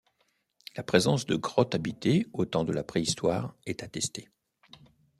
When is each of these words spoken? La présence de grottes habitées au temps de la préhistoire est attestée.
La 0.75 0.81
présence 0.81 1.27
de 1.27 1.35
grottes 1.35 1.75
habitées 1.75 2.25
au 2.33 2.43
temps 2.45 2.63
de 2.63 2.73
la 2.73 2.83
préhistoire 2.83 3.55
est 3.67 3.83
attestée. 3.83 4.31